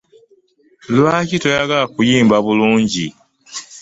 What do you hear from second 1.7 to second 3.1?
kuyimba bulungi?